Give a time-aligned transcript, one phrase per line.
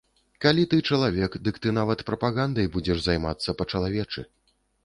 [0.45, 4.29] Калі ты чалавек, дык ты нават прапагандай будзеш займацца па-чалавечы.